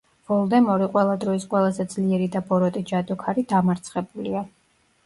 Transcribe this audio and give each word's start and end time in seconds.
ვოლდემორი, 0.29 0.87
ყველა 0.95 1.13
დროის 1.25 1.45
ყველაზე 1.51 1.85
ძლიერი 1.93 2.31
და 2.37 2.43
ბოროტი 2.49 2.85
ჯადოქარი, 2.95 3.47
დამარცხებულია. 3.55 4.47